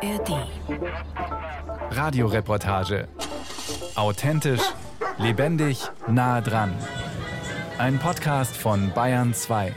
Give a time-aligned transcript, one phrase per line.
[0.00, 0.46] ARD.
[1.90, 3.08] Radioreportage.
[3.96, 4.62] Authentisch,
[5.18, 6.72] lebendig, nah dran.
[7.78, 9.74] Ein Podcast von Bayern 2.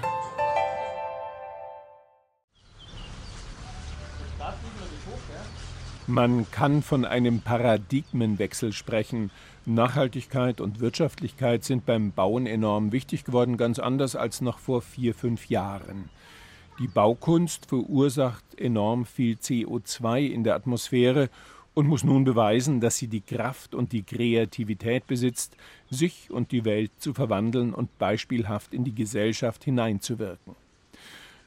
[6.05, 9.31] Man kann von einem Paradigmenwechsel sprechen.
[9.65, 15.15] Nachhaltigkeit und Wirtschaftlichkeit sind beim Bauen enorm wichtig geworden, ganz anders als noch vor vier,
[15.15, 16.09] fünf Jahren.
[16.82, 21.30] Die Baukunst verursacht enorm viel CO2 in der Atmosphäre
[21.76, 25.55] und muss nun beweisen, dass sie die Kraft und die Kreativität besitzt,
[25.91, 30.55] sich und die Welt zu verwandeln und beispielhaft in die Gesellschaft hineinzuwirken.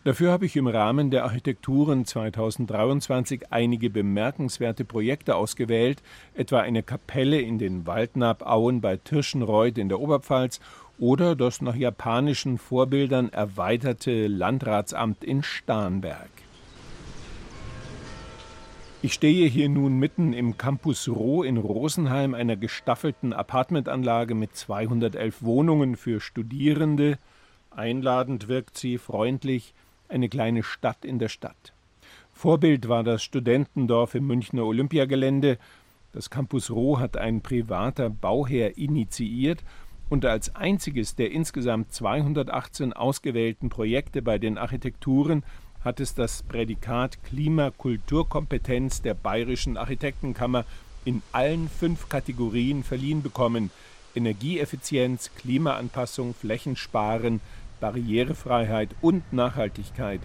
[0.05, 6.01] Dafür habe ich im Rahmen der Architekturen 2023 einige bemerkenswerte Projekte ausgewählt,
[6.35, 10.61] etwa eine Kapelle in den Waldnabauen bei Tirschenreuth in der Oberpfalz
[10.99, 16.31] oder das nach japanischen Vorbildern erweiterte Landratsamt in Starnberg.
[19.03, 25.43] Ich stehe hier nun mitten im Campus Roh in Rosenheim, einer gestaffelten Apartmentanlage mit 211
[25.43, 27.19] Wohnungen für Studierende.
[27.71, 29.75] Einladend wirkt sie, freundlich,
[30.09, 31.75] eine kleine Stadt in der Stadt.
[32.33, 35.59] Vorbild war das Studentendorf im Münchner Olympiagelände.
[36.13, 39.63] Das Campus Roh hat ein privater Bauherr initiiert
[40.09, 45.43] und als einziges der insgesamt 218 ausgewählten Projekte bei den Architekturen
[45.85, 50.65] hat es das Prädikat Klimakulturkompetenz der Bayerischen Architektenkammer
[51.05, 53.71] in allen fünf Kategorien verliehen bekommen
[54.15, 57.41] Energieeffizienz, Klimaanpassung, Flächensparen,
[57.81, 60.21] Barrierefreiheit und Nachhaltigkeit.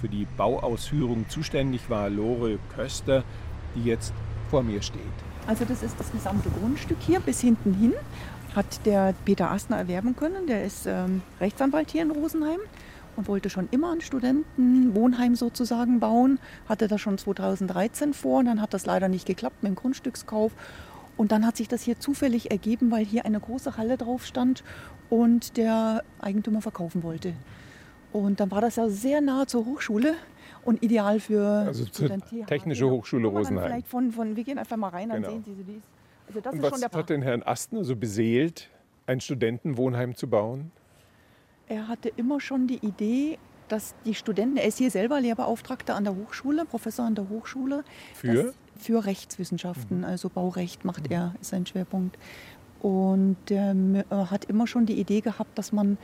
[0.00, 3.24] Für die Bauausführung zuständig war Lore Köster,
[3.74, 4.12] die jetzt
[4.50, 5.00] vor mir steht.
[5.46, 7.94] Also das ist das gesamte Grundstück hier bis hinten hin
[8.54, 10.46] hat der Peter Astner erwerben können.
[10.46, 12.60] Der ist ähm, Rechtsanwalt hier in Rosenheim
[13.16, 16.38] und wollte schon immer ein Studentenwohnheim sozusagen bauen.
[16.68, 20.52] Hatte das schon 2013 vor und dann hat das leider nicht geklappt mit dem Grundstückskauf.
[21.16, 24.64] Und dann hat sich das hier zufällig ergeben, weil hier eine große Halle drauf stand
[25.10, 27.34] und der Eigentümer verkaufen wollte.
[28.12, 30.14] Und dann war das ja sehr nahe zur Hochschule
[30.64, 32.10] und ideal für also zur
[32.46, 33.66] Technische Hochschule Rosenheim.
[33.66, 35.34] Vielleicht von, von, wir gehen einfach mal rein, dann genau.
[35.34, 35.91] sehen Sie, wie es
[36.36, 38.70] also das und ist was schon der hat den Herrn Astner so beseelt,
[39.06, 40.70] ein Studentenwohnheim zu bauen?
[41.68, 43.38] Er hatte immer schon die Idee,
[43.68, 47.84] dass die Studenten, er ist hier selber Lehrbeauftragter an der Hochschule, Professor an der Hochschule.
[48.14, 48.52] Für?
[48.76, 50.04] für Rechtswissenschaften, mhm.
[50.04, 51.12] also Baurecht macht mhm.
[51.12, 52.18] er, ist sein Schwerpunkt.
[52.80, 55.98] Und er hat immer schon die Idee gehabt, dass man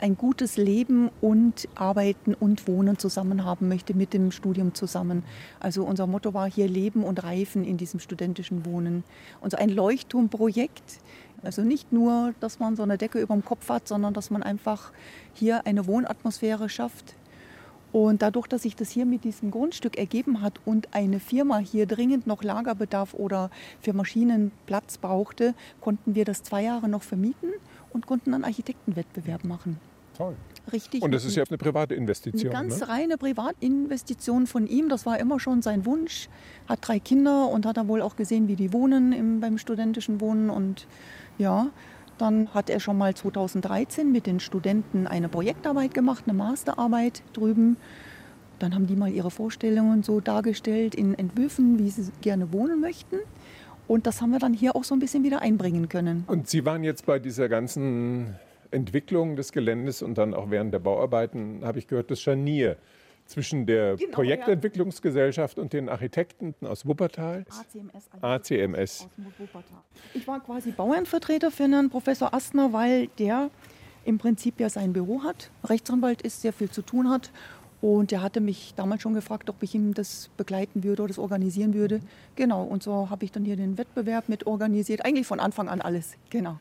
[0.00, 5.22] ein gutes Leben und Arbeiten und Wohnen zusammen haben möchte mit dem Studium zusammen.
[5.60, 9.04] Also unser Motto war hier Leben und Reifen in diesem studentischen Wohnen.
[9.40, 11.00] Und so ein Leuchtturmprojekt,
[11.42, 14.42] also nicht nur, dass man so eine Decke über dem Kopf hat, sondern dass man
[14.42, 14.92] einfach
[15.34, 17.14] hier eine Wohnatmosphäre schafft.
[17.92, 21.86] Und dadurch, dass sich das hier mit diesem Grundstück ergeben hat und eine Firma hier
[21.86, 23.50] dringend noch Lagerbedarf oder
[23.80, 27.50] für Maschinen Platz brauchte, konnten wir das zwei Jahre noch vermieten
[27.92, 29.80] und konnten einen Architektenwettbewerb machen.
[30.20, 30.36] Toll.
[30.70, 31.02] Richtig.
[31.02, 32.52] Und das ist ja eine private Investition.
[32.52, 32.88] Eine ganz ne?
[32.88, 34.90] reine Privatinvestition von ihm.
[34.90, 36.28] Das war immer schon sein Wunsch.
[36.68, 40.20] Hat drei Kinder und hat er wohl auch gesehen, wie die wohnen im, beim studentischen
[40.20, 40.50] Wohnen.
[40.50, 40.86] Und
[41.38, 41.70] ja,
[42.18, 47.78] dann hat er schon mal 2013 mit den Studenten eine Projektarbeit gemacht, eine Masterarbeit drüben.
[48.58, 53.16] Dann haben die mal ihre Vorstellungen so dargestellt in Entwürfen, wie sie gerne wohnen möchten.
[53.88, 56.24] Und das haben wir dann hier auch so ein bisschen wieder einbringen können.
[56.26, 58.36] Und Sie waren jetzt bei dieser ganzen
[58.70, 62.76] Entwicklung des Geländes und dann auch während der Bauarbeiten, habe ich gehört, das Scharnier
[63.26, 65.62] zwischen der genau, Projektentwicklungsgesellschaft ja.
[65.62, 67.44] und den Architekten aus Wuppertal.
[67.48, 68.10] ACMS.
[68.20, 69.08] ACMS.
[70.14, 73.50] Ich war quasi Bauernvertreter für Herrn Professor Astner, weil der
[74.04, 77.30] im Prinzip ja sein Büro hat, Rechtsanwalt ist, sehr viel zu tun hat.
[77.80, 81.18] Und er hatte mich damals schon gefragt, ob ich ihm das begleiten würde oder das
[81.18, 82.00] organisieren würde.
[82.36, 85.04] Genau, und so habe ich dann hier den Wettbewerb mit organisiert.
[85.04, 86.58] Eigentlich von Anfang an alles, genau.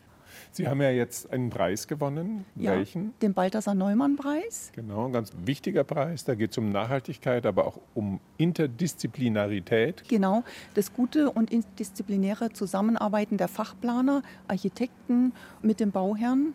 [0.51, 2.45] Sie haben ja jetzt einen Preis gewonnen.
[2.55, 3.13] Ja, Welchen?
[3.21, 4.71] Den Balthasar Neumann-Preis.
[4.73, 6.25] Genau, ein ganz wichtiger Preis.
[6.25, 10.03] Da geht es um Nachhaltigkeit, aber auch um Interdisziplinarität.
[10.07, 10.43] Genau,
[10.73, 16.53] das gute und interdisziplinäre Zusammenarbeiten der Fachplaner, Architekten mit dem Bauherrn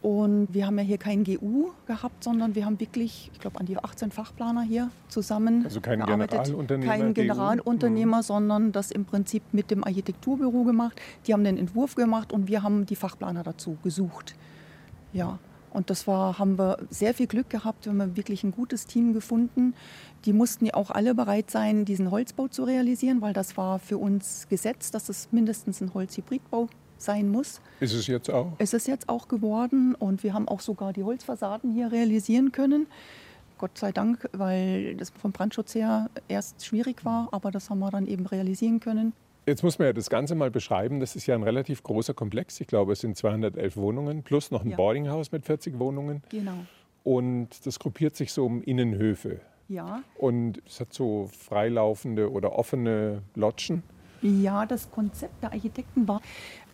[0.00, 3.66] und wir haben ja hier kein GU gehabt, sondern wir haben wirklich, ich glaube, an
[3.66, 6.92] die 18 Fachplaner hier zusammen Also kein Generalunternehmer?
[6.92, 8.22] Kein Generalunternehmer, mhm.
[8.22, 11.00] sondern das im Prinzip mit dem Architekturbüro gemacht.
[11.26, 14.36] Die haben den Entwurf gemacht und wir haben die Fachplaner dazu gesucht.
[15.12, 15.38] Ja,
[15.70, 19.12] und das war, haben wir sehr viel Glück gehabt, wir haben wirklich ein gutes Team
[19.12, 19.74] gefunden.
[20.24, 23.98] Die mussten ja auch alle bereit sein, diesen Holzbau zu realisieren, weil das war für
[23.98, 26.68] uns Gesetz, dass es mindestens ein Holzhybridbau
[26.98, 27.60] sein muss.
[27.80, 28.52] Ist es jetzt auch?
[28.58, 32.86] Ist es jetzt auch geworden und wir haben auch sogar die Holzfassaden hier realisieren können.
[33.58, 37.90] Gott sei Dank, weil das vom Brandschutz her erst schwierig war, aber das haben wir
[37.90, 39.12] dann eben realisieren können.
[39.46, 41.00] Jetzt muss man ja das Ganze mal beschreiben.
[41.00, 42.60] Das ist ja ein relativ großer Komplex.
[42.60, 44.76] Ich glaube, es sind 211 Wohnungen plus noch ein ja.
[44.76, 46.22] Boardinghaus mit 40 Wohnungen.
[46.28, 46.66] Genau.
[47.02, 49.40] Und das gruppiert sich so um Innenhöfe.
[49.68, 50.02] Ja.
[50.16, 53.82] Und es hat so freilaufende oder offene Lodgen.
[54.20, 56.20] Ja, das Konzept der Architekten war,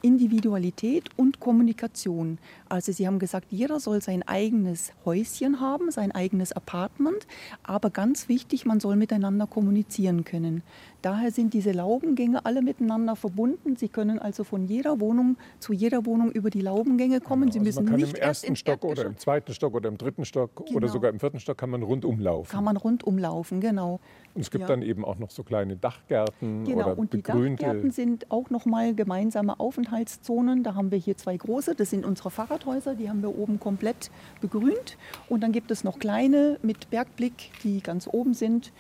[0.05, 2.39] Individualität und Kommunikation.
[2.69, 7.27] Also Sie haben gesagt, jeder soll sein eigenes Häuschen haben, sein eigenes Apartment,
[7.63, 10.63] aber ganz wichtig, man soll miteinander kommunizieren können.
[11.05, 13.77] Daher sind diese Laubengänge alle miteinander verbunden.
[13.77, 17.53] Sie können also von jeder Wohnung zu jeder Wohnung über die Laubengänge kommen.
[17.53, 19.99] Sie also müssen man kann nicht im ersten Stock oder im zweiten Stock oder im
[19.99, 20.79] dritten Stock genau.
[20.79, 22.51] oder sogar im vierten Stock kann man rundum laufen.
[22.51, 24.01] Kann man rundum laufen, genau.
[24.35, 24.67] Und es gibt ja.
[24.67, 26.87] dann eben auch noch so kleine Dachgärten genau.
[26.87, 30.63] oder und die Dachgärten sind auch nochmal gemeinsame Aufenthaltszonen.
[30.63, 31.75] Da haben wir hier zwei große.
[31.75, 32.95] Das sind unsere Fahrradhäuser.
[32.95, 34.11] Die haben wir oben komplett
[34.41, 34.97] begrünt.
[35.29, 38.73] Und dann gibt es noch kleine mit Bergblick, die ganz oben sind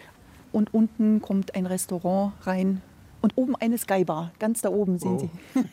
[0.54, 2.80] und unten kommt ein Restaurant rein
[3.20, 4.32] und oben eine Skybar.
[4.38, 5.28] Ganz da oben sind oh.
[5.54, 5.64] sie.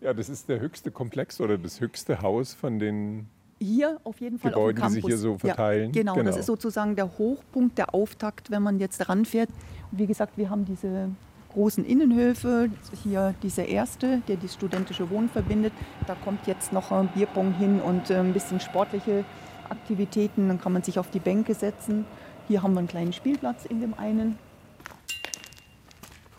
[0.00, 3.28] ja, das ist der höchste Komplex oder das höchste Haus von den
[3.62, 5.92] hier auf jeden Fall Gebäuden, auf dem die sich hier so verteilen.
[5.92, 9.50] Ja, genau, genau, das ist sozusagen der Hochpunkt, der Auftakt, wenn man jetzt ranfährt.
[9.92, 11.10] Und wie gesagt, wir haben diese
[11.52, 12.70] großen Innenhöfe.
[13.02, 15.74] Hier dieser erste, der das studentische Wohnen verbindet.
[16.06, 19.24] Da kommt jetzt noch ein Bierpong hin und äh, ein bisschen sportliche
[19.68, 20.48] Aktivitäten.
[20.48, 22.06] Dann kann man sich auf die Bänke setzen.
[22.50, 24.36] Hier haben wir einen kleinen Spielplatz in dem einen.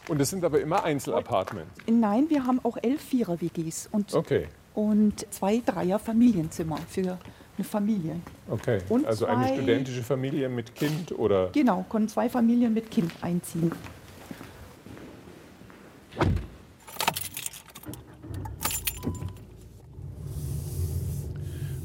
[0.09, 1.71] Und es sind aber immer Einzelapartments?
[1.89, 4.47] Nein, wir haben auch elf Vierer-WGs und, okay.
[4.73, 7.17] und zwei Dreier-Familienzimmer für
[7.57, 8.17] eine Familie.
[8.49, 11.49] Okay, und also zwei, eine studentische Familie mit Kind oder?
[11.53, 13.71] Genau, können zwei Familien mit Kind einziehen.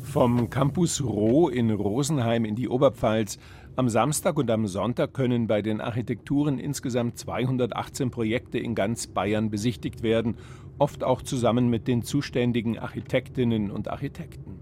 [0.02, 3.38] Vom Campus Roh in Rosenheim in die Oberpfalz
[3.76, 9.50] am Samstag und am Sonntag können bei den Architekturen insgesamt 218 Projekte in ganz Bayern
[9.50, 10.36] besichtigt werden,
[10.78, 14.60] oft auch zusammen mit den zuständigen Architektinnen und Architekten.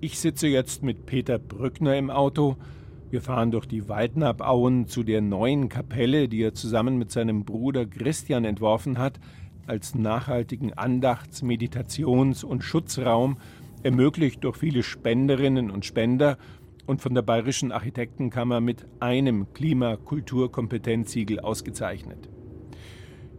[0.00, 2.56] Ich sitze jetzt mit Peter Brückner im Auto.
[3.10, 7.84] Wir fahren durch die Waldnabauen zu der neuen Kapelle, die er zusammen mit seinem Bruder
[7.84, 9.20] Christian entworfen hat,
[9.66, 13.36] als nachhaltigen Andachts-, Meditations- und Schutzraum,
[13.82, 16.38] ermöglicht durch viele Spenderinnen und Spender
[16.86, 22.28] und von der Bayerischen Architektenkammer mit einem Klima-Kulturkompetenzsiegel ausgezeichnet.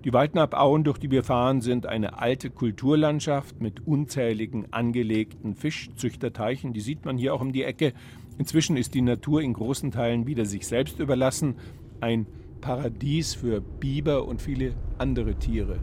[0.05, 6.73] Die Waldnabauen, durch die wir fahren, sind eine alte Kulturlandschaft mit unzähligen angelegten Fischzüchterteichen.
[6.73, 7.93] Die sieht man hier auch um die Ecke.
[8.37, 11.55] Inzwischen ist die Natur in großen Teilen wieder sich selbst überlassen.
[12.01, 12.27] Ein
[12.61, 15.79] Paradies für Biber und viele andere Tiere.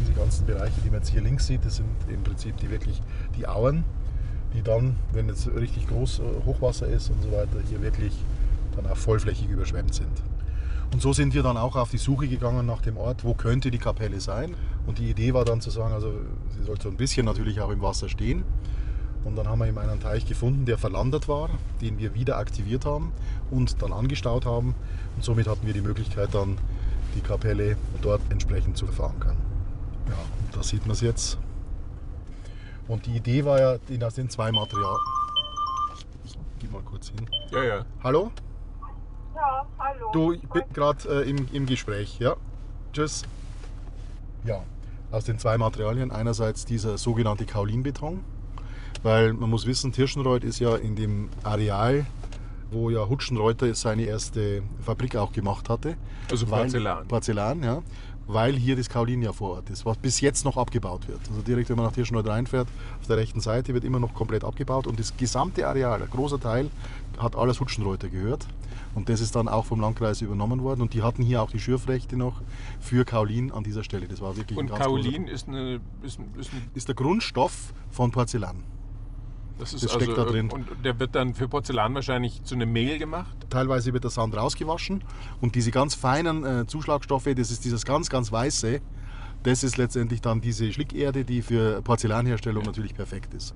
[0.00, 3.02] Diese ganzen Bereiche, die man jetzt hier links sieht, das sind im Prinzip die wirklich
[3.36, 3.84] die Auen,
[4.54, 8.12] die dann, wenn jetzt richtig groß äh, Hochwasser ist und so weiter, hier wirklich
[8.76, 10.22] dann auch vollflächig überschwemmt sind.
[10.92, 13.70] Und so sind wir dann auch auf die Suche gegangen nach dem Ort, wo könnte
[13.70, 14.54] die Kapelle sein.
[14.86, 16.12] Und die Idee war dann zu sagen, also
[16.56, 18.44] sie sollte so ein bisschen natürlich auch im Wasser stehen.
[19.24, 21.48] Und dann haben wir eben einen Teich gefunden, der verlandert war,
[21.80, 23.12] den wir wieder aktiviert haben
[23.50, 24.74] und dann angestaut haben.
[25.16, 26.58] Und somit hatten wir die Möglichkeit dann
[27.14, 29.36] die Kapelle dort entsprechend zu verankern.
[30.08, 31.38] Ja, und da sieht man es jetzt.
[32.88, 34.98] Und die Idee war ja, das sind zwei Materialien.
[36.24, 37.28] Ich, gehe mal kurz hin.
[37.50, 37.84] Ja, ja.
[38.02, 38.30] Hallo?
[39.34, 40.10] Ja, hallo.
[40.12, 42.18] Du, ich bin gerade äh, im, im Gespräch.
[42.18, 42.36] Ja.
[42.92, 43.22] Tschüss.
[44.44, 44.62] Ja,
[45.10, 46.10] aus den zwei Materialien.
[46.10, 48.24] Einerseits dieser sogenannte Kaulinbeton,
[49.02, 52.06] weil man muss wissen, Tirschenreuth ist ja in dem Areal,
[52.70, 55.96] wo ja Hutschenreuter seine erste Fabrik auch gemacht hatte.
[56.30, 57.06] Also Porzellan.
[57.06, 57.82] Porzellan, ja
[58.26, 61.20] weil hier das Kaolin ja vor Ort ist, was bis jetzt noch abgebaut wird.
[61.28, 62.68] Also direkt, wenn man nach Tirschenreuth reinfährt,
[63.00, 66.40] auf der rechten Seite wird immer noch komplett abgebaut und das gesamte Areal, ein großer
[66.40, 66.70] Teil,
[67.18, 68.46] hat alles Hutschenreuter gehört.
[68.94, 70.82] Und das ist dann auch vom Landkreis übernommen worden.
[70.82, 72.42] Und die hatten hier auch die Schürfrechte noch
[72.80, 74.06] für Kaolin an dieser Stelle.
[74.06, 78.62] Das war wirklich Und Kaolin ist, eine, ist, ist, ein ist der Grundstoff von Porzellan.
[79.62, 80.50] Das, das steckt also, da drin.
[80.50, 83.36] Und der wird dann für Porzellan wahrscheinlich zu einem Mehl gemacht?
[83.48, 85.04] Teilweise wird der Sand rausgewaschen
[85.40, 88.80] und diese ganz feinen äh, Zuschlagstoffe, das ist dieses ganz, ganz weiße,
[89.44, 92.70] das ist letztendlich dann diese Schlickerde, die für Porzellanherstellung ja.
[92.70, 93.54] natürlich perfekt ist.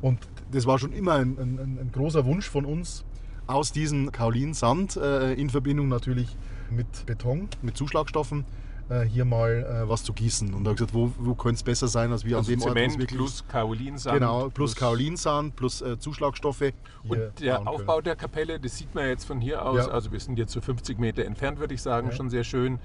[0.00, 3.04] Und das war schon immer ein, ein, ein großer Wunsch von uns,
[3.46, 6.34] aus diesem Kaulinsand äh, in Verbindung natürlich
[6.70, 8.46] mit Beton, mit Zuschlagstoffen,
[8.92, 10.52] äh, hier mal äh, was zu gießen.
[10.52, 12.58] Und da habe ich gesagt, wo, wo könnte es besser sein, als wir also an
[12.58, 14.18] dem Zement Ort, wirklich, plus Kaolinsand.
[14.18, 16.72] Genau, plus, plus Kaolinsand, plus äh, Zuschlagstoffe.
[17.08, 18.04] Und der Aufbau können.
[18.04, 19.92] der Kapelle, das sieht man jetzt von hier aus, ja.
[19.92, 22.14] also wir sind jetzt so 50 Meter entfernt, würde ich sagen, ja.
[22.14, 22.78] schon sehr schön.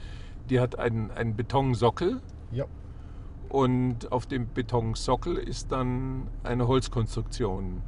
[0.49, 2.21] Die hat einen, einen Betonsockel.
[2.51, 2.65] Ja.
[3.49, 7.81] Und auf dem Betonsockel ist dann eine Holzkonstruktion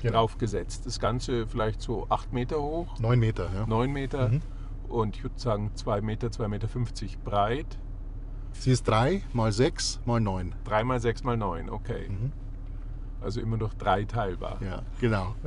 [0.00, 0.12] genau.
[0.12, 0.86] draufgesetzt.
[0.86, 2.98] Das Ganze vielleicht so acht Meter hoch.
[3.00, 3.66] Neun Meter, ja.
[3.66, 4.28] Neun Meter.
[4.28, 4.42] Mhm.
[4.88, 7.78] Und ich würde sagen zwei Meter, zwei Meter fünfzig breit.
[8.52, 10.54] Sie ist drei mal sechs mal neun.
[10.64, 12.08] Drei mal sechs mal neun, okay.
[12.08, 12.32] Mhm.
[13.20, 14.58] Also immer noch drei teilbar.
[14.62, 15.34] Ja, genau.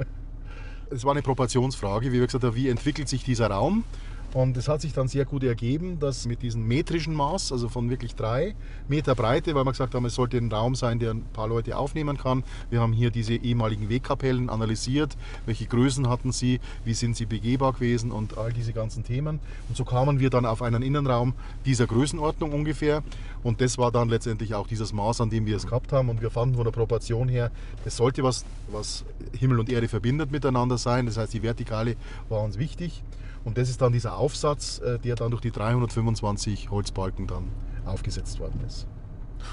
[0.92, 3.84] Es war eine Proportionsfrage, wie wir gesagt haben, wie entwickelt sich dieser Raum?
[4.34, 7.90] Und es hat sich dann sehr gut ergeben, dass mit diesem metrischen Maß, also von
[7.90, 8.56] wirklich drei
[8.88, 11.76] Meter Breite, weil wir gesagt haben, es sollte ein Raum sein, der ein paar Leute
[11.76, 12.44] aufnehmen kann.
[12.70, 15.18] Wir haben hier diese ehemaligen Wegkapellen analysiert,
[15.48, 19.40] welche Größen hatten sie, wie sind sie begehbar gewesen und all diese ganzen Themen.
[19.68, 21.34] Und so kamen wir dann auf einen Innenraum
[21.66, 23.02] dieser Größenordnung ungefähr.
[23.42, 26.08] Und das war dann letztendlich auch dieses Maß, an dem wir es gehabt haben.
[26.10, 27.50] Und wir fanden von der Proportion her,
[27.84, 29.06] es sollte was, was
[29.40, 31.08] Himmel und Erde verbindet miteinander sein.
[31.08, 31.96] Das heißt, die Vertikale
[32.28, 33.02] war uns wichtig.
[33.44, 37.50] Und das ist dann dieser Aufsatz, äh, der dann durch die 325 Holzbalken dann
[37.86, 38.88] aufgesetzt worden ist.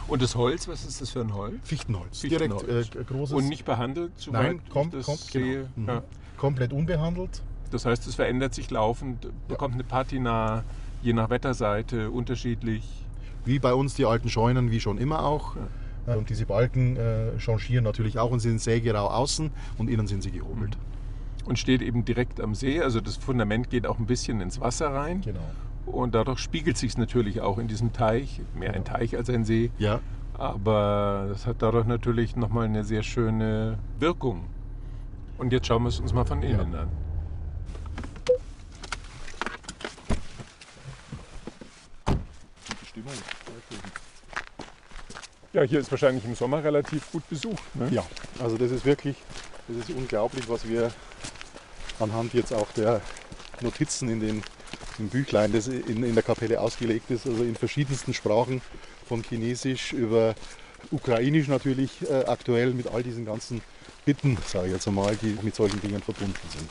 [0.09, 1.55] Und das Holz, was ist das für ein Holz?
[1.63, 2.21] Fichtenholz.
[2.21, 2.65] Fichtenholz.
[2.65, 3.37] Direkt äh, großes.
[3.37, 5.69] Und nicht behandelt, Nein, kom ich das kom sehe.
[5.77, 5.93] Genau.
[5.93, 6.03] Ja.
[6.37, 7.43] Komplett unbehandelt.
[7.71, 9.81] Das heißt, es verändert sich laufend, bekommt ja.
[9.81, 10.65] eine Patina,
[11.03, 12.85] je nach Wetterseite, unterschiedlich.
[13.45, 15.57] Wie bei uns die alten Scheunen, wie schon immer auch.
[16.07, 16.15] Ja.
[16.15, 20.31] Und diese Balken äh, changieren natürlich auch und sind sägerau außen und innen sind sie
[20.31, 20.77] gehobelt.
[20.77, 20.96] Mhm
[21.47, 22.81] und steht eben direkt am See.
[22.81, 25.21] Also das Fundament geht auch ein bisschen ins Wasser rein.
[25.23, 25.41] Genau.
[25.87, 28.97] Und dadurch spiegelt sich es natürlich auch in diesem Teich, mehr ein genau.
[28.97, 29.71] Teich als ein See.
[29.79, 30.01] Ja.
[30.35, 34.45] Aber das hat dadurch natürlich nochmal eine sehr schöne Wirkung.
[35.39, 36.81] Und jetzt schauen wir es uns mal von innen ja.
[36.81, 36.89] an.
[42.87, 43.13] Stimmung.
[45.53, 47.77] Ja, hier ist wahrscheinlich im Sommer relativ gut besucht.
[47.77, 47.89] Ne?
[47.91, 48.05] Ja,
[48.43, 49.17] also das ist wirklich,
[49.69, 50.91] das ist unglaublich, was wir
[52.01, 53.01] anhand jetzt auch der
[53.61, 54.43] Notizen in den
[54.99, 58.63] im Büchlein, das in, in der Kapelle ausgelegt ist, also in verschiedensten Sprachen,
[59.07, 60.35] von Chinesisch über
[60.91, 63.61] Ukrainisch natürlich äh, aktuell mit all diesen ganzen
[64.05, 66.71] Bitten, sage ich jetzt einmal, die mit solchen Dingen verbunden sind.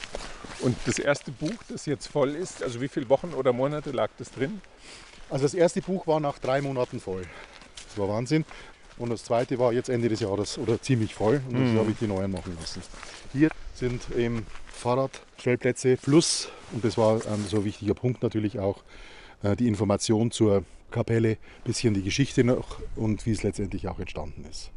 [0.61, 4.09] Und das erste Buch, das jetzt voll ist, also wie viele Wochen oder Monate lag
[4.17, 4.61] das drin?
[5.29, 7.23] Also das erste Buch war nach drei Monaten voll.
[7.89, 8.45] Das war Wahnsinn.
[8.97, 11.79] Und das zweite war jetzt Ende des Jahres oder ziemlich voll und das mhm.
[11.79, 12.81] habe ich die neuen machen lassen.
[13.33, 18.83] Hier sind eben Fahrradstellplätze plus, und das war ein so wichtiger Punkt natürlich auch,
[19.43, 24.45] äh, die Information zur Kapelle, bisschen die Geschichte noch und wie es letztendlich auch entstanden
[24.49, 24.71] ist.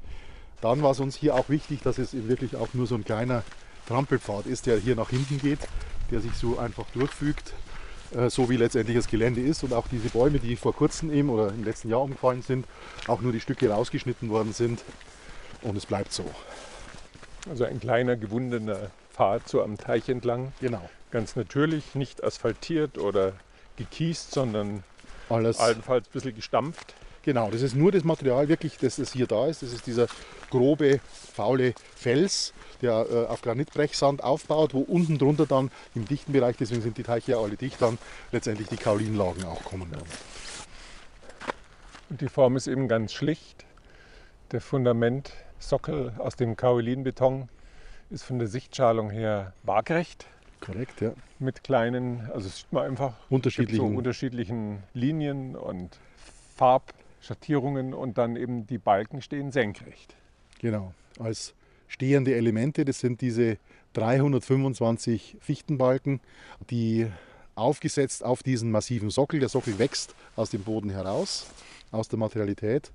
[0.60, 3.44] Dann war es uns hier auch wichtig, dass es wirklich auch nur so ein kleiner
[3.86, 5.60] Trampelpfad ist, der hier nach hinten geht,
[6.10, 7.54] der sich so einfach durchfügt,
[8.14, 9.62] äh, so wie letztendlich das Gelände ist.
[9.62, 12.66] Und auch diese Bäume, die vor kurzem eben oder im letzten Jahr umgefallen sind,
[13.06, 14.82] auch nur die Stücke rausgeschnitten worden sind.
[15.62, 16.24] Und es bleibt so.
[17.48, 20.52] Also ein kleiner gewundener Pfad so am Teich entlang.
[20.60, 20.88] Genau.
[21.10, 23.32] Ganz natürlich, nicht asphaltiert oder
[23.76, 24.84] gekiest, sondern
[25.28, 25.58] Alles.
[25.58, 26.94] allenfalls ein bisschen gestampft.
[27.22, 29.62] Genau, das ist nur das Material wirklich, das es hier da ist.
[29.62, 30.06] Das ist dieser
[30.50, 31.00] grobe,
[31.34, 36.80] faule Fels, der äh, auf Granitbrechsand aufbaut, wo unten drunter dann im dichten Bereich, deswegen
[36.80, 37.98] sind die Teiche ja alle dicht, dann
[38.32, 40.08] letztendlich die Kaulinlagen auch kommen werden.
[42.08, 43.66] Und die Form ist eben ganz schlicht.
[44.52, 44.62] Der
[45.58, 47.48] Fundamentsockel aus dem Kaulinbeton
[48.10, 50.26] ist von der Sichtschalung her waagrecht.
[50.60, 51.12] Korrekt, ja.
[51.38, 55.98] Mit kleinen, also sieht man einfach unterschiedlichen, so unterschiedlichen Linien und
[56.56, 60.16] Farbschattierungen und dann eben die Balken stehen senkrecht.
[60.60, 61.54] Genau, als
[61.86, 63.58] stehende Elemente, das sind diese
[63.92, 66.20] 325 Fichtenbalken,
[66.70, 67.06] die
[67.54, 71.46] aufgesetzt auf diesen massiven Sockel, der Sockel wächst aus dem Boden heraus,
[71.90, 72.92] aus der Materialität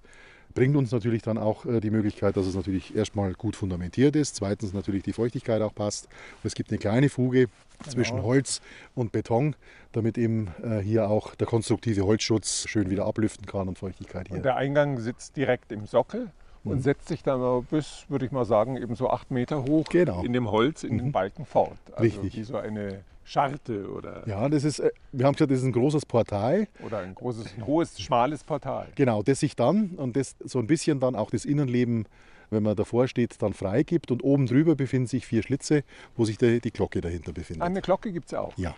[0.54, 4.36] bringt uns natürlich dann auch äh, die Möglichkeit, dass es natürlich erstmal gut fundamentiert ist,
[4.36, 6.06] zweitens natürlich die Feuchtigkeit auch passt.
[6.06, 7.48] Und es gibt eine kleine Fuge
[7.88, 8.28] zwischen genau.
[8.28, 8.62] Holz
[8.96, 9.56] und Beton,
[9.92, 14.38] damit eben äh, hier auch der konstruktive Holzschutz schön wieder ablüften kann und Feuchtigkeit hier.
[14.38, 16.30] Und der Eingang sitzt direkt im Sockel
[16.64, 16.82] und mhm.
[16.82, 20.24] setzt sich dann bis, würde ich mal sagen, eben so acht Meter hoch genau.
[20.24, 21.00] in dem Holz, in mhm.
[21.00, 21.78] den Balken fort.
[21.92, 22.38] Also Richtig.
[22.38, 24.28] wie so eine Scharte oder.
[24.28, 26.68] Ja, das ist, äh, wir haben gesagt, das ist ein großes Portal.
[26.86, 28.88] Oder ein großes, ein hohes, schmales Portal.
[28.96, 32.06] Genau, das sich dann und das so ein bisschen dann auch das Innenleben,
[32.50, 34.12] wenn man davor steht, dann freigibt.
[34.12, 35.84] Und oben drüber befinden sich vier Schlitze,
[36.16, 37.64] wo sich die, die Glocke dahinter befindet.
[37.64, 38.58] Eine Glocke gibt es ja auch.
[38.58, 38.76] Ja.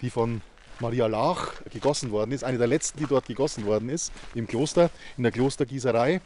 [0.00, 0.40] Die von
[0.80, 4.90] Maria Lach gegossen worden ist, eine der letzten, die dort gegossen worden ist, im Kloster,
[5.16, 6.20] in der Klostergießerei.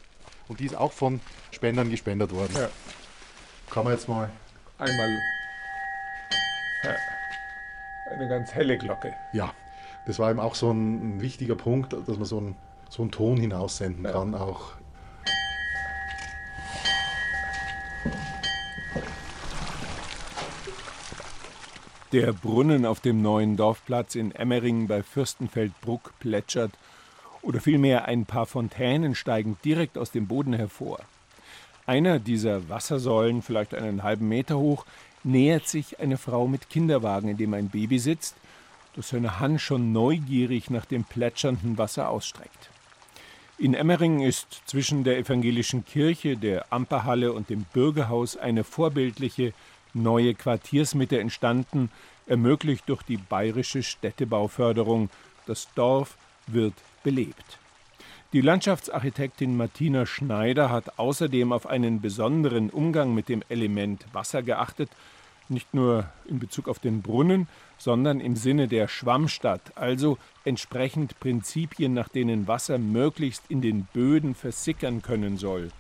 [0.49, 2.55] Und die ist auch von Spendern gespendet worden.
[2.57, 2.69] Ja.
[3.71, 4.31] Kann man jetzt mal.
[4.79, 5.19] Einmal.
[6.83, 6.95] Ja
[8.11, 9.15] eine ganz helle Glocke.
[9.33, 9.53] Ja,
[10.07, 12.57] das war eben auch so ein, ein wichtiger Punkt, dass man so einen,
[12.89, 14.13] so einen Ton hinaussenden ja.
[14.13, 14.73] kann auch.
[22.13, 26.73] Der Brunnen auf dem neuen Dorfplatz in Emmeringen bei Fürstenfeldbruck plätschert
[27.41, 30.99] oder vielmehr ein paar Fontänen steigen direkt aus dem Boden hervor.
[31.87, 34.87] einer dieser Wassersäulen, vielleicht einen halben Meter hoch,
[35.25, 38.37] nähert sich eine Frau mit Kinderwagen, in dem ein Baby sitzt,
[38.97, 42.71] das seine Hand schon neugierig nach dem plätschernden Wasser ausstreckt.
[43.59, 49.53] In Emmering ist zwischen der evangelischen Kirche, der Amperhalle und dem Bürgerhaus eine vorbildliche
[49.93, 51.91] neue Quartiersmitte entstanden,
[52.27, 55.11] ermöglicht durch die bayerische Städtebauförderung.
[55.47, 57.60] Das Dorf wird belebt.
[58.33, 64.89] Die Landschaftsarchitektin Martina Schneider hat außerdem auf einen besonderen Umgang mit dem Element Wasser geachtet,
[65.49, 71.93] nicht nur in Bezug auf den Brunnen, sondern im Sinne der Schwammstadt, also entsprechend Prinzipien,
[71.93, 75.73] nach denen Wasser möglichst in den Böden versickern können soll.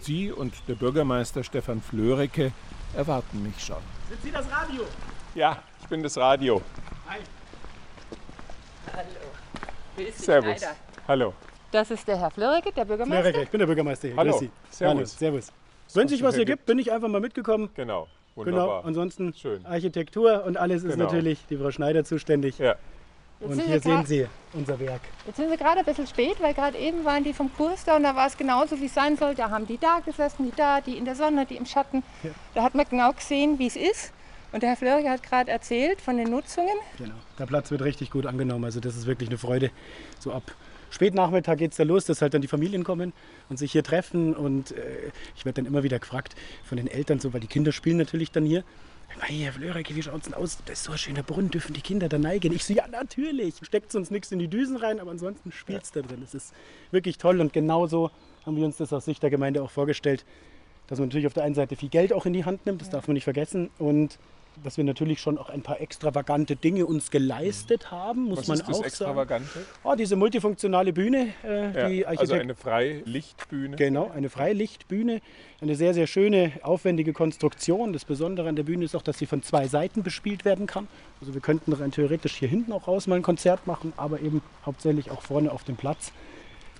[0.00, 2.52] Sie und der Bürgermeister Stefan Flörecke
[2.94, 3.80] erwarten mich schon.
[4.10, 4.82] Sind Sie das Radio?
[5.34, 6.60] Ja, ich bin das Radio.
[7.08, 7.20] Hi.
[8.92, 10.10] Hallo.
[10.12, 10.58] Servus.
[10.58, 10.76] Schneider.
[11.08, 11.32] Hallo.
[11.72, 13.22] Das ist der Herr Flöricke, der Bürgermeister.
[13.22, 14.16] Flöricke, ich bin der Bürgermeister hier.
[14.16, 14.30] Hallo.
[14.32, 14.50] Grüß Sie.
[14.70, 14.96] Servus.
[14.96, 15.04] Hallo.
[15.04, 15.52] Servus.
[15.94, 17.70] Wenn sich was hier ergibt, bin ich einfach mal mitgekommen.
[17.74, 18.08] Genau.
[18.34, 18.46] Genau.
[18.46, 18.84] Wunderbar.
[18.84, 19.64] Ansonsten Schön.
[19.64, 21.04] Architektur und alles ist Genau.
[21.04, 22.58] natürlich die Frau Schneider zuständig.
[22.58, 22.76] Ja.
[23.40, 25.02] Jetzt Und hier sehen Sie unser Werk.
[25.26, 27.96] Jetzt sind wir gerade ein bisschen spät, weil gerade eben waren die vom Kurs da
[27.96, 29.34] und da war es genauso, wie es sein soll.
[29.34, 32.02] Da haben die da gesessen, die da, die in der Sonne, die im Schatten.
[32.54, 34.12] Da hat man genau gesehen, wie es ist.
[34.52, 36.76] Und der Herr Flöricke hat gerade erzählt von den Nutzungen.
[36.96, 37.14] Genau.
[37.38, 38.64] Der Platz wird richtig gut angenommen.
[38.64, 39.70] Also das ist wirklich eine Freude.
[40.18, 40.44] So ab
[40.90, 43.12] Spätnachmittag geht es da los, dass halt dann die Familien kommen
[43.48, 44.34] und sich hier treffen.
[44.34, 47.72] Und äh, ich werde dann immer wieder gefragt von den Eltern, so, weil die Kinder
[47.72, 48.64] spielen natürlich dann hier.
[49.20, 50.58] Hey, Herr Flöricke, wie schaut's denn aus?
[50.66, 52.52] Das ist so ein schöner Brunnen, dürfen die Kinder da neigen?
[52.52, 53.54] Ich so, ja, natürlich.
[53.62, 56.18] Steckt uns nichts in die Düsen rein, aber ansonsten spielt's da drin.
[56.20, 56.52] Das ist
[56.90, 58.10] wirklich toll und genauso
[58.44, 60.24] haben wir uns das aus Sicht der Gemeinde auch vorgestellt,
[60.86, 62.90] dass man natürlich auf der einen Seite viel Geld auch in die Hand nimmt, das
[62.90, 63.70] darf man nicht vergessen.
[63.78, 64.18] Und
[64.62, 68.58] dass wir natürlich schon auch ein paar extravagante Dinge uns geleistet haben, muss Was man
[68.58, 68.86] ist das auch sagen.
[68.86, 69.66] Extravagante?
[69.84, 73.76] Oh, diese multifunktionale Bühne, äh, Ja, also eine Freilichtbühne.
[73.76, 75.20] Genau, eine Freilichtbühne.
[75.60, 77.92] Eine sehr, sehr schöne, aufwendige Konstruktion.
[77.92, 80.86] Das Besondere an der Bühne ist auch, dass sie von zwei Seiten bespielt werden kann.
[81.20, 84.42] Also wir könnten rein theoretisch hier hinten auch raus mal ein Konzert machen, aber eben
[84.64, 86.12] hauptsächlich auch vorne auf dem Platz.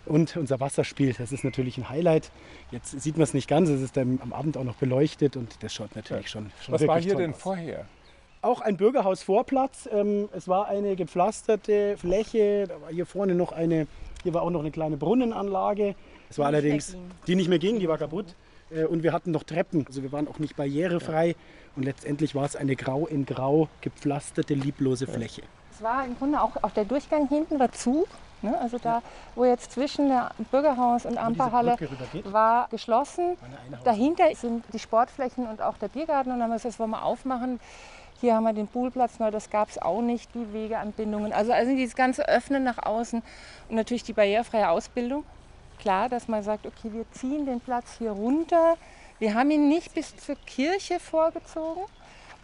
[0.07, 2.31] Und unser Wasserspiel, das ist natürlich ein Highlight.
[2.71, 5.62] Jetzt sieht man es nicht ganz, es ist dann am Abend auch noch beleuchtet und
[5.62, 7.40] das schaut natürlich schon, schon Was war hier toll denn aus.
[7.40, 7.87] vorher?
[8.42, 9.88] Auch ein Bürgerhausvorplatz.
[9.92, 12.66] Ähm, es war eine gepflasterte Fläche.
[12.69, 13.88] Da war hier vorne noch eine,
[14.23, 15.97] hier war auch noch eine kleine Brunnenanlage.
[16.31, 17.11] Es war Die nicht allerdings, ging.
[17.27, 18.27] die nicht mehr ging, die war kaputt.
[18.71, 19.85] Äh, und wir hatten noch Treppen.
[19.88, 21.35] Also wir waren auch nicht barrierefrei.
[21.75, 25.42] Und letztendlich war es eine grau in grau gepflasterte, lieblose Fläche.
[25.73, 28.07] Es war im Grunde auch, auch der Durchgang hinten war zu.
[28.46, 28.59] Ne?
[28.61, 29.02] Also da,
[29.35, 31.76] wo jetzt zwischen der Bürgerhaus und Amperhalle
[32.24, 33.37] war geschlossen.
[33.85, 36.30] Dahinter sind die Sportflächen und auch der Biergarten.
[36.30, 37.61] Und dann haben wir gesagt, das wollen wir aufmachen.
[38.20, 41.35] Hier haben wir den Poolplatz neu, das gab es auch nicht, die Wegeanbindungen.
[41.35, 43.22] Also, also dieses ganze Öffnen nach außen
[43.68, 45.24] und natürlich die barrierefreie Ausbildung.
[45.78, 48.76] Klar, dass man sagt, okay, wir ziehen den Platz hier runter.
[49.18, 51.82] Wir haben ihn nicht bis zur Kirche vorgezogen,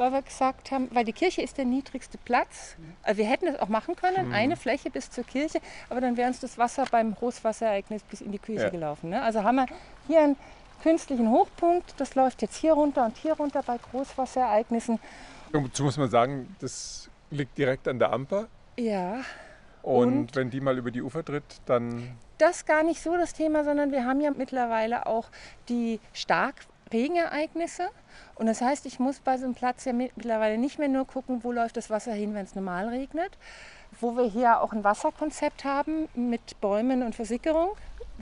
[0.03, 2.77] weil wir gesagt haben, weil die Kirche ist der niedrigste Platz.
[3.03, 6.29] Also wir hätten das auch machen können, eine Fläche bis zur Kirche, aber dann wäre
[6.29, 8.69] uns das Wasser beim Großwasserereignis bis in die Kirche Ja.
[8.71, 9.11] gelaufen.
[9.11, 9.23] Ne?
[9.23, 9.67] Also haben wir
[10.09, 10.37] hier einen
[10.83, 14.99] künstlichen Hochpunkt, das läuft jetzt hier runter und hier runter bei Großwasserereignissen.
[15.53, 18.49] Dazu muss man sagen, das liegt direkt an der Amper.
[18.77, 19.21] Ja,
[19.83, 20.37] Und, Und?
[20.37, 23.93] wenn die mal über die Ufer tritt, dann das gar nicht so das Thema, sondern
[23.93, 25.29] wir haben ja mittlerweile auch
[25.69, 26.01] die
[26.93, 27.89] Starkregenereignisse.
[28.35, 31.43] Und das heißt, ich muss bei so einem Platz ja mittlerweile nicht mehr nur gucken,
[31.43, 33.33] wo läuft das Wasser hin, wenn es normal regnet.
[34.01, 37.71] Wo wir hier auch ein Wasserkonzept haben mit Bäumen und Versickerung.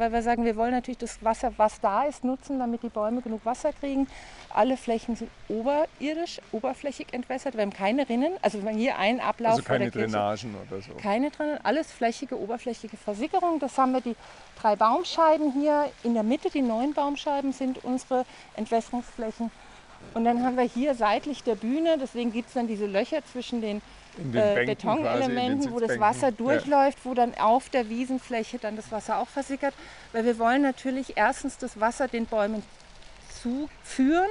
[0.00, 3.20] Weil wir sagen, wir wollen natürlich das Wasser, was da ist, nutzen, damit die Bäume
[3.20, 4.08] genug Wasser kriegen.
[4.48, 7.54] Alle Flächen sind oberirdisch, oberflächig entwässert.
[7.54, 8.32] Wir haben keine Rinnen.
[8.40, 10.94] Also wenn hier ein Ablauf also keine der Kirche, Drainagen oder so.
[10.94, 13.58] keine drin, alles flächige, oberflächige Versickerung.
[13.60, 14.16] Das haben wir die
[14.58, 16.48] drei Baumscheiben hier in der Mitte.
[16.48, 18.24] Die neun Baumscheiben sind unsere
[18.56, 19.50] Entwässerungsflächen.
[20.14, 23.60] Und dann haben wir hier seitlich der Bühne, deswegen gibt es dann diese Löcher zwischen
[23.60, 23.82] den
[24.20, 25.98] äh, in den Betonelementen, wo das.
[25.98, 26.30] Wasser Ja.
[26.30, 29.74] durchläuft, wo dann auf der Wiesenfläche dann das Wasser auch versickert.
[30.12, 32.62] Weil wir wollen natürlich erstens das Wasser den Bäumen
[33.42, 34.28] zuführen,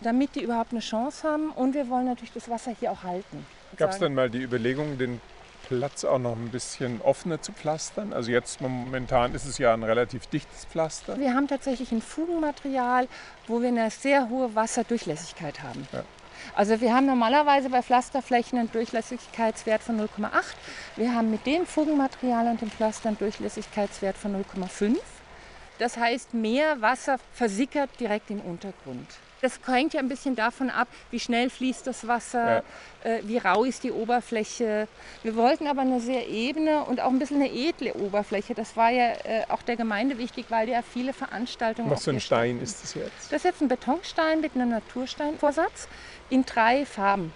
[0.00, 1.50] damit die überhaupt eine Chance haben.
[1.50, 3.46] Und wir wollen natürlich das Wasser hier auch halten.
[3.76, 5.20] Gab es dann mal die Überlegung, den
[5.68, 8.12] Platz auch noch ein bisschen offener zu pflastern?
[8.12, 11.18] Also jetzt momentan ist es ja ein relativ dichtes Pflaster.
[11.18, 13.08] Wir haben tatsächlich ein Fugenmaterial,
[13.48, 15.86] wo wir eine sehr hohe Wasserdurchlässigkeit haben.
[15.92, 16.04] Ja.
[16.54, 20.30] Also wir haben normalerweise bei Pflasterflächen einen Durchlässigkeitswert von 0,8.
[20.96, 24.96] Wir haben mit dem Fugenmaterial und dem Pflaster einen Durchlässigkeitswert von 0,5.
[25.78, 29.06] Das heißt, mehr Wasser versickert direkt im Untergrund.
[29.42, 32.62] Das hängt ja ein bisschen davon ab, wie schnell fließt das Wasser,
[33.04, 33.10] ja.
[33.10, 34.88] äh, wie rau ist die Oberfläche.
[35.22, 38.54] Wir wollten aber eine sehr ebene und auch ein bisschen eine edle Oberfläche.
[38.54, 41.90] Das war ja äh, auch der Gemeinde wichtig, weil ja viele Veranstaltungen.
[41.90, 43.30] Was für ein Stein ist das jetzt?
[43.30, 45.88] Das ist jetzt ein Betonstein mit einem Natursteinvorsatz
[46.30, 47.32] in drei Farben.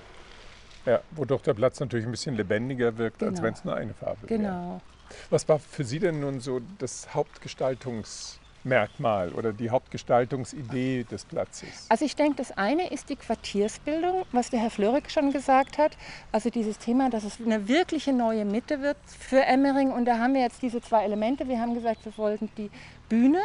[0.87, 3.33] Ja, wodurch der Platz natürlich ein bisschen lebendiger wirkt, genau.
[3.33, 4.43] als wenn es nur eine Farbe genau.
[4.43, 4.53] wäre.
[4.53, 4.81] Genau.
[5.29, 11.87] Was war für Sie denn nun so das Hauptgestaltungs- Merkmal oder die Hauptgestaltungsidee des Platzes?
[11.89, 15.97] Also ich denke, das eine ist die Quartiersbildung, was der Herr Flörig schon gesagt hat.
[16.33, 19.91] Also dieses Thema, dass es eine wirkliche neue Mitte wird für Emmering.
[19.91, 21.49] Und da haben wir jetzt diese zwei Elemente.
[21.49, 22.71] Wir haben gesagt, wir wollten die
[23.09, 23.41] Bühne.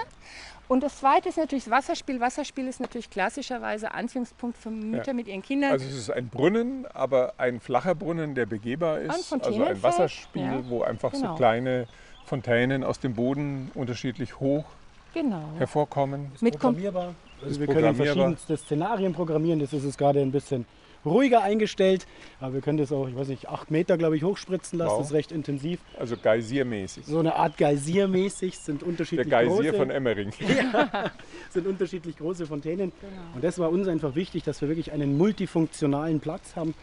[0.67, 2.19] Und das zweite ist natürlich das Wasserspiel.
[2.19, 5.13] Wasserspiel ist natürlich klassischerweise Anziehungspunkt für Mütter ja.
[5.13, 5.71] mit ihren Kindern.
[5.71, 9.31] Also es ist ein Brunnen, aber ein flacher Brunnen, der begehbar ist.
[9.31, 10.67] Also ein Wasserspiel, ja.
[10.67, 11.29] wo einfach genau.
[11.29, 11.87] so kleine
[12.25, 14.65] Fontänen aus dem Boden unterschiedlich hoch
[15.15, 15.49] genau.
[15.57, 16.31] hervorkommen.
[16.35, 17.15] Ist Mit programmierbar.
[17.43, 19.59] Also wir können verschiedenste Szenarien programmieren.
[19.59, 20.65] Das ist es gerade ein bisschen
[21.05, 22.07] ruhiger eingestellt.
[22.39, 24.91] Aber wir können das auch, ich weiß nicht, acht Meter, glaube ich, hochspritzen lassen.
[24.91, 24.99] Wow.
[24.99, 25.79] Das ist recht intensiv.
[25.99, 27.05] Also geysirmäßig.
[27.05, 30.31] So eine Art geysirmäßig sind unterschiedlich Der Geysir große, von Emmering.
[30.73, 31.11] ja,
[31.49, 32.91] sind unterschiedlich große Fontänen.
[32.99, 33.35] Genau.
[33.35, 36.73] Und das war uns einfach wichtig, dass wir wirklich einen multifunktionalen Platz haben.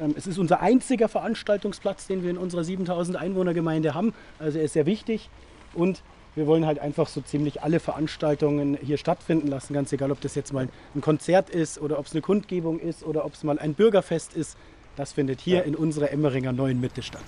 [0.00, 4.14] Ähm, es ist unser einziger Veranstaltungsplatz, den wir in unserer 7000 Einwohnergemeinde haben.
[4.38, 5.28] Also er ist sehr wichtig.
[5.74, 6.02] Und
[6.34, 10.34] wir wollen halt einfach so ziemlich alle Veranstaltungen hier stattfinden lassen, ganz egal, ob das
[10.34, 13.58] jetzt mal ein Konzert ist oder ob es eine Kundgebung ist oder ob es mal
[13.58, 14.56] ein Bürgerfest ist.
[14.96, 15.62] Das findet hier ja.
[15.62, 17.22] in unserer Emmeringer neuen Mitte statt.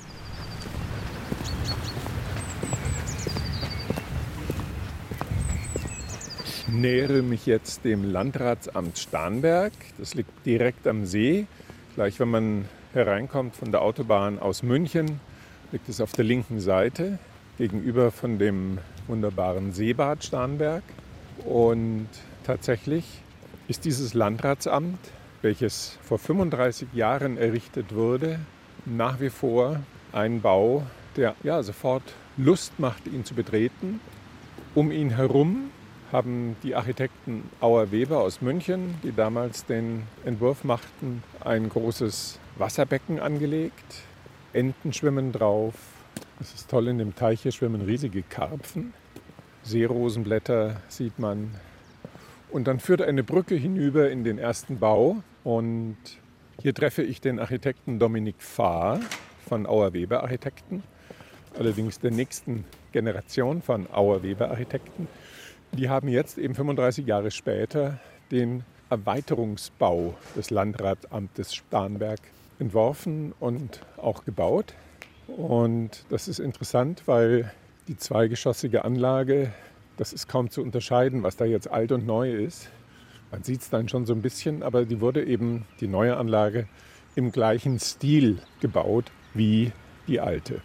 [6.44, 9.72] Ich nähere mich jetzt dem Landratsamt Starnberg.
[9.98, 11.46] Das liegt direkt am See.
[11.94, 12.64] Gleich wenn man
[12.94, 15.20] hereinkommt von der Autobahn aus München,
[15.72, 17.18] liegt es auf der linken Seite
[17.58, 20.82] gegenüber von dem wunderbaren Seebad Starnberg.
[21.44, 22.08] Und
[22.44, 23.04] tatsächlich
[23.68, 24.98] ist dieses Landratsamt,
[25.42, 28.38] welches vor 35 Jahren errichtet wurde,
[28.86, 29.80] nach wie vor
[30.12, 30.82] ein Bau,
[31.16, 32.02] der ja, sofort
[32.36, 34.00] Lust macht, ihn zu betreten.
[34.74, 35.70] Um ihn herum
[36.12, 43.18] haben die Architekten Auer Weber aus München, die damals den Entwurf machten, ein großes Wasserbecken
[43.18, 44.02] angelegt.
[44.52, 45.74] Enten schwimmen drauf,
[46.40, 48.92] es ist toll, in dem Teich hier schwimmen riesige Karpfen.
[49.62, 51.54] Seerosenblätter sieht man.
[52.50, 55.22] Und dann führt eine Brücke hinüber in den ersten Bau.
[55.42, 55.96] Und
[56.60, 59.00] hier treffe ich den Architekten Dominik Fahr
[59.48, 60.82] von Auer Weber Architekten,
[61.58, 65.08] allerdings der nächsten Generation von Auer Weber Architekten.
[65.72, 67.98] Die haben jetzt eben 35 Jahre später
[68.30, 72.20] den Erweiterungsbau des Landratsamtes Starnberg
[72.58, 74.74] entworfen und auch gebaut.
[75.26, 77.52] Und das ist interessant, weil
[77.88, 79.52] die zweigeschossige Anlage,
[79.96, 82.68] das ist kaum zu unterscheiden, was da jetzt alt und neu ist.
[83.30, 86.68] Man sieht es dann schon so ein bisschen, aber die wurde eben, die neue Anlage,
[87.16, 89.72] im gleichen Stil gebaut wie
[90.06, 90.60] die alte.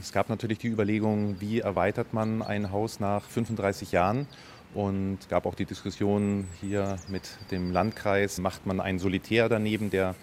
[0.00, 4.26] Es gab natürlich die Überlegung, wie erweitert man ein Haus nach 35 Jahren
[4.74, 10.14] und gab auch die Diskussion hier mit dem Landkreis, macht man einen Solitär daneben, der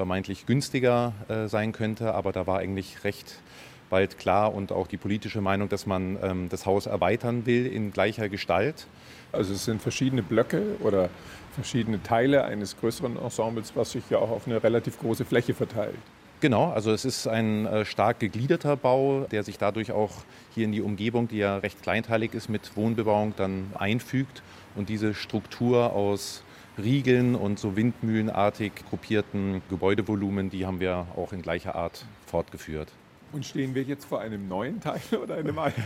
[0.00, 2.14] vermeintlich günstiger äh, sein könnte.
[2.14, 3.42] Aber da war eigentlich recht
[3.90, 7.92] bald klar und auch die politische Meinung, dass man ähm, das Haus erweitern will in
[7.92, 8.86] gleicher Gestalt.
[9.30, 11.10] Also es sind verschiedene Blöcke oder
[11.52, 15.98] verschiedene Teile eines größeren Ensembles, was sich ja auch auf eine relativ große Fläche verteilt.
[16.40, 20.12] Genau, also es ist ein äh, stark gegliederter Bau, der sich dadurch auch
[20.54, 24.42] hier in die Umgebung, die ja recht kleinteilig ist, mit Wohnbebauung dann einfügt
[24.76, 26.42] und diese Struktur aus
[26.78, 32.88] Riegeln und so windmühlenartig gruppierten Gebäudevolumen, die haben wir auch in gleicher Art fortgeführt.
[33.32, 35.82] Und stehen wir jetzt vor einem neuen Teil oder einem alten?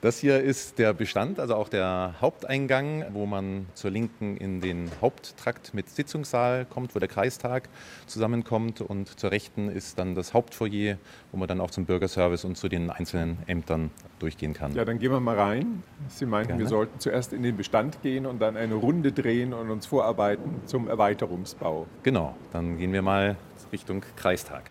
[0.00, 4.90] Das hier ist der Bestand, also auch der Haupteingang, wo man zur Linken in den
[5.00, 7.68] Haupttrakt mit Sitzungssaal kommt, wo der Kreistag
[8.06, 8.80] zusammenkommt.
[8.80, 10.98] Und zur Rechten ist dann das Hauptfoyer,
[11.32, 14.74] wo man dann auch zum Bürgerservice und zu den einzelnen Ämtern durchgehen kann.
[14.74, 15.82] Ja, dann gehen wir mal rein.
[16.08, 16.62] Sie meinten, Gerne.
[16.62, 20.60] wir sollten zuerst in den Bestand gehen und dann eine Runde drehen und uns vorarbeiten
[20.66, 21.86] zum Erweiterungsbau.
[22.02, 23.36] Genau, dann gehen wir mal
[23.72, 24.70] Richtung Kreistag.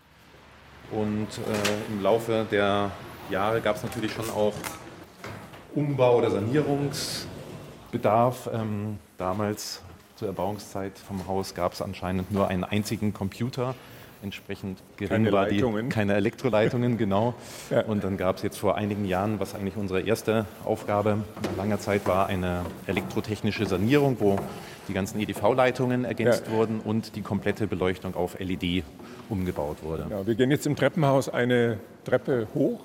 [0.92, 2.92] Und äh, im Laufe der
[3.30, 4.54] Jahre gab es natürlich schon auch
[5.76, 8.50] Umbau- oder Sanierungsbedarf.
[8.54, 9.82] Ähm, damals
[10.16, 13.76] zur Erbauungszeit vom Haus gab es anscheinend nur einen einzigen Computer.
[14.22, 15.90] Entsprechend gering keine war die, Leitungen.
[15.90, 17.34] keine Elektroleitungen, genau.
[17.70, 17.82] Ja.
[17.82, 21.24] Und dann gab es jetzt vor einigen Jahren, was eigentlich unsere erste Aufgabe
[21.58, 24.40] langer Zeit war, eine elektrotechnische Sanierung, wo
[24.88, 26.54] die ganzen EDV-Leitungen ergänzt ja.
[26.54, 28.84] wurden und die komplette Beleuchtung auf LED
[29.30, 30.08] umgebaut wurde.
[30.10, 32.80] Ja, wir gehen jetzt im Treppenhaus eine Treppe hoch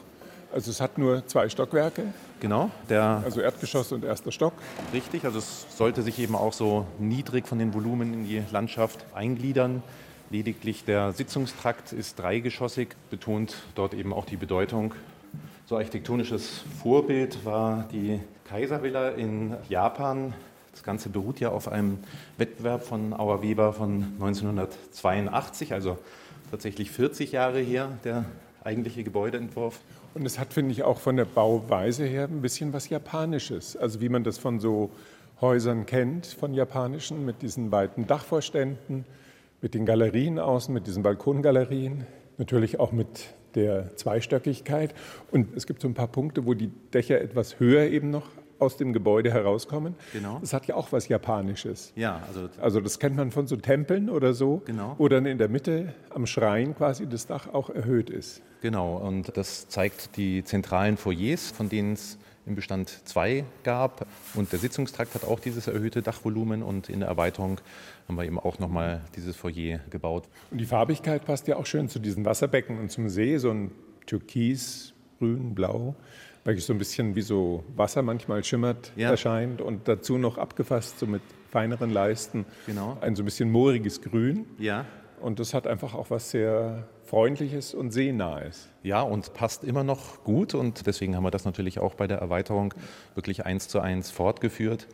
[0.52, 2.04] Also es hat nur zwei Stockwerke.
[2.40, 4.54] Genau, also Erdgeschoss und erster Stock.
[4.92, 9.04] Richtig, also es sollte sich eben auch so niedrig von den Volumen in die Landschaft
[9.14, 9.82] eingliedern.
[10.30, 14.94] Lediglich der Sitzungstrakt ist dreigeschossig, betont dort eben auch die Bedeutung.
[15.66, 20.32] So architektonisches Vorbild war die Kaiservilla in Japan.
[20.72, 21.98] Das Ganze beruht ja auf einem
[22.38, 25.98] Wettbewerb von Auer Weber von 1982, also
[26.50, 28.24] tatsächlich 40 Jahre her, der
[28.64, 29.80] eigentliche Gebäudeentwurf.
[30.14, 33.76] Und es hat, finde ich, auch von der Bauweise her ein bisschen was Japanisches.
[33.76, 34.90] Also wie man das von so
[35.40, 39.04] Häusern kennt, von japanischen, mit diesen weiten Dachvorständen,
[39.60, 42.06] mit den Galerien außen, mit diesen Balkongalerien,
[42.38, 44.94] natürlich auch mit der Zweistöckigkeit.
[45.30, 48.26] Und es gibt so ein paar Punkte, wo die Dächer etwas höher eben noch
[48.58, 49.94] aus dem Gebäude herauskommen.
[50.12, 50.38] Genau.
[50.40, 51.92] Das hat ja auch was Japanisches.
[51.96, 54.94] Ja, also, also das kennt man von so Tempeln oder so, genau.
[54.98, 58.42] wo dann in der Mitte am Schrein quasi das Dach auch erhöht ist.
[58.60, 62.18] Genau, und das zeigt die zentralen Foyers, von denen es
[62.48, 64.06] im Bestand zwei gab.
[64.34, 67.60] Und der Sitzungstrakt hat auch dieses erhöhte Dachvolumen und in der Erweiterung
[68.08, 70.28] haben wir eben auch nochmal dieses Foyer gebaut.
[70.50, 73.70] Und die Farbigkeit passt ja auch schön zu diesen Wasserbecken und zum See, so ein
[74.06, 75.94] Türkis, Grün, Blau
[76.48, 79.10] wirklich so ein bisschen wie so Wasser manchmal schimmert, ja.
[79.10, 82.46] erscheint und dazu noch abgefasst so mit feineren Leisten.
[82.66, 82.96] Genau.
[83.02, 84.46] Ein so ein bisschen mooriges Grün.
[84.58, 84.86] Ja.
[85.20, 88.68] Und das hat einfach auch was sehr Freundliches und Seenahes.
[88.82, 90.54] Ja, und passt immer noch gut.
[90.54, 92.72] Und deswegen haben wir das natürlich auch bei der Erweiterung
[93.14, 94.88] wirklich eins zu eins fortgeführt.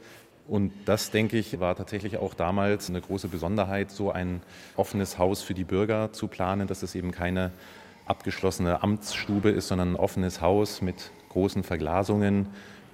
[0.48, 4.42] Und das, denke ich, war tatsächlich auch damals eine große Besonderheit, so ein
[4.76, 7.52] offenes Haus für die Bürger zu planen, dass es eben keine
[8.06, 12.46] abgeschlossene Amtsstube ist, sondern ein offenes Haus mit großen Verglasungen.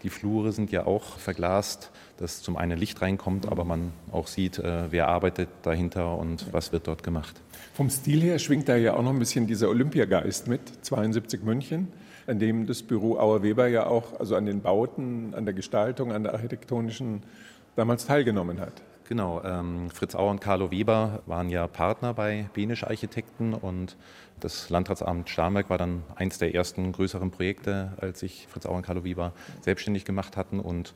[0.03, 4.59] Die Flure sind ja auch verglast, dass zum einen Licht reinkommt, aber man auch sieht,
[4.59, 7.41] äh, wer arbeitet dahinter und was wird dort gemacht.
[7.75, 11.89] Vom Stil her schwingt da ja auch noch ein bisschen dieser Olympiageist mit, 72 München,
[12.27, 16.13] an dem das Büro Auer Weber ja auch, also an den Bauten, an der Gestaltung,
[16.13, 17.23] an der architektonischen
[17.77, 18.73] damals teilgenommen hat.
[19.11, 23.97] Genau, ähm, Fritz Auer und Carlo Weber waren ja Partner bei Benisch Architekten und
[24.39, 28.83] das Landratsamt Starnberg war dann eins der ersten größeren Projekte, als sich Fritz Auer und
[28.83, 30.95] Carlo Weber selbstständig gemacht hatten und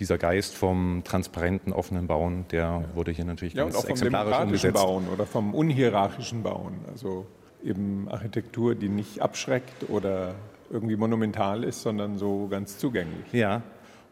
[0.00, 3.92] dieser Geist vom transparenten, offenen Bauen, der wurde hier natürlich ja, ganz und auch vom
[3.92, 4.74] exemplarisch umgesetzt.
[4.74, 7.26] Bauen oder vom unhierarchischen Bauen, also
[7.62, 10.34] eben Architektur, die nicht abschreckt oder
[10.68, 13.32] irgendwie monumental ist, sondern so ganz zugänglich.
[13.32, 13.62] Ja,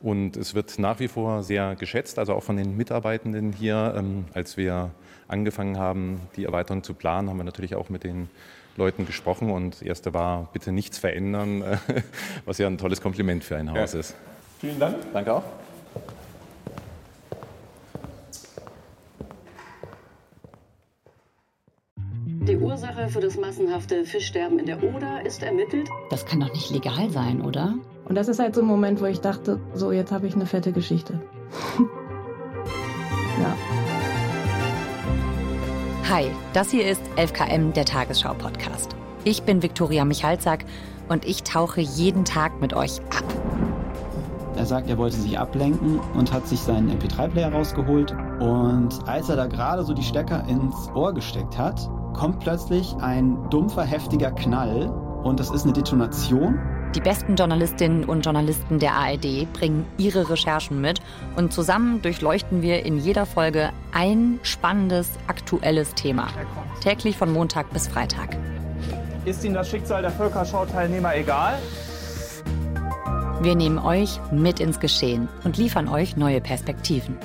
[0.00, 3.94] und es wird nach wie vor sehr geschätzt, also auch von den Mitarbeitenden hier.
[3.96, 4.90] Ähm, als wir
[5.28, 8.30] angefangen haben, die Erweiterung zu planen, haben wir natürlich auch mit den
[8.76, 11.62] Leuten gesprochen und das erste war, bitte nichts verändern,
[12.46, 14.00] was ja ein tolles Kompliment für ein Haus ja.
[14.00, 14.14] ist.
[14.60, 14.96] Vielen Dank.
[15.12, 15.44] Danke auch.
[22.24, 25.88] Die Ursache für das massenhafte Fischsterben in der Oder ist ermittelt.
[26.08, 27.74] Das kann doch nicht legal sein, oder?
[28.10, 30.44] Und das ist halt so ein Moment, wo ich dachte, so jetzt habe ich eine
[30.44, 31.20] fette Geschichte.
[33.40, 33.54] ja.
[36.12, 38.96] Hi, das hier ist 11KM, der Tagesschau-Podcast.
[39.22, 40.64] Ich bin Viktoria Michalzack
[41.08, 43.22] und ich tauche jeden Tag mit euch ab.
[44.56, 48.12] Er sagt, er wollte sich ablenken und hat sich seinen MP3-Player rausgeholt.
[48.40, 53.38] Und als er da gerade so die Stecker ins Ohr gesteckt hat, kommt plötzlich ein
[53.50, 54.90] dumpfer, heftiger Knall.
[55.22, 56.58] Und das ist eine Detonation.
[56.94, 61.00] Die besten Journalistinnen und Journalisten der ARD bringen ihre Recherchen mit
[61.36, 66.26] und zusammen durchleuchten wir in jeder Folge ein spannendes, aktuelles Thema.
[66.82, 68.36] Täglich von Montag bis Freitag.
[69.24, 71.60] Ist Ihnen das Schicksal der Völkerschau-Teilnehmer egal?
[73.40, 77.16] Wir nehmen euch mit ins Geschehen und liefern euch neue Perspektiven.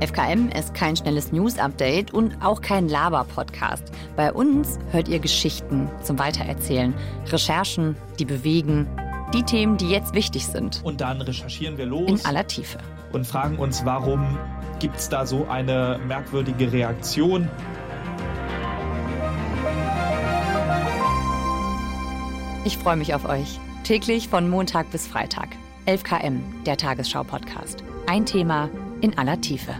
[0.00, 3.82] FKM ist kein schnelles News-Update und auch kein Laber-Podcast.
[4.14, 6.92] Bei uns hört ihr Geschichten zum Weitererzählen,
[7.28, 8.86] Recherchen, die bewegen,
[9.32, 10.82] die Themen, die jetzt wichtig sind.
[10.84, 12.10] Und dann recherchieren wir los.
[12.10, 12.78] In aller Tiefe.
[13.12, 14.38] Und fragen uns, warum
[14.80, 17.48] gibt es da so eine merkwürdige Reaktion?
[22.66, 23.58] Ich freue mich auf euch.
[23.84, 25.48] Täglich von Montag bis Freitag.
[25.86, 27.82] 11KM, der Tagesschau-Podcast.
[28.06, 28.68] Ein Thema
[29.00, 29.74] in aller Tiefe.